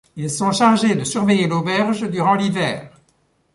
Ils 0.15 0.31
sont 0.31 0.51
chargés 0.51 0.95
de 0.95 1.03
surveiller 1.03 1.45
l’auberge 1.45 2.09
durant 2.09 2.33
l’hiver. 2.33 2.89